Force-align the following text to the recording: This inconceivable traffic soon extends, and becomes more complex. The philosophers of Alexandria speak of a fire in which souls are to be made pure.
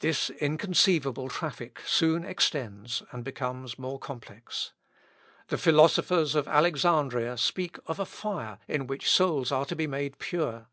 This 0.00 0.28
inconceivable 0.28 1.28
traffic 1.28 1.80
soon 1.86 2.24
extends, 2.24 3.04
and 3.12 3.22
becomes 3.22 3.78
more 3.78 3.96
complex. 4.00 4.72
The 5.50 5.56
philosophers 5.56 6.34
of 6.34 6.48
Alexandria 6.48 7.36
speak 7.36 7.78
of 7.86 8.00
a 8.00 8.06
fire 8.06 8.58
in 8.66 8.88
which 8.88 9.08
souls 9.08 9.52
are 9.52 9.64
to 9.66 9.76
be 9.76 9.86
made 9.86 10.18
pure. 10.18 10.66